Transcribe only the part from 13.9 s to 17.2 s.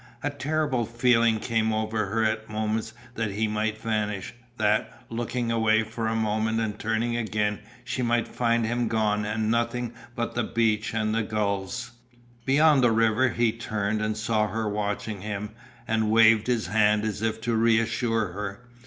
and saw her watching him and waved his hand